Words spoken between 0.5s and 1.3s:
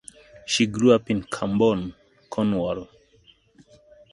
grew up in